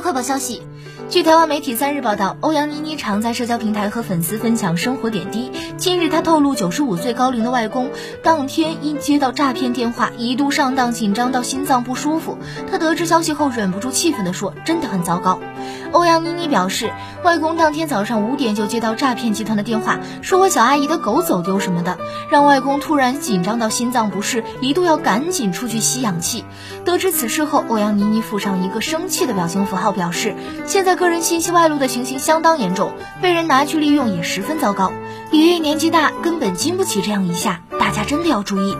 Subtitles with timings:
[0.00, 0.62] 快报消息，
[1.10, 5.50] 据台湾媒体三日报道，欧阳妮妮常在社交平台和粉丝分享生活点滴。
[5.76, 7.90] 近日，她透露，九十五岁高龄的外公
[8.22, 12.38] 当天因接到诈骗电话，一度上当，紧张到心脏不舒服。
[12.70, 15.40] 她得知消息后，忍不住气愤地说：“真的很糟糕。”
[15.92, 21.98] 欧阳妮妮表示，外公当天早上五点就接到诈骗集团的电话，说我小阿姨的狗走丢什么的，
[22.30, 26.44] 让外公突然紧张到心脏不适，一度要赶紧出去吸氧气。
[26.84, 30.34] 得知此事后，欧阳妮妮附上一个生气的表情符号，表示
[30.66, 34.92] 现在个人信息外露的情形相当严重，被人拿去利用也十分糟糕。
[35.32, 38.76] 爷爷年纪大，根本经不起这样一下，大家真的要注意。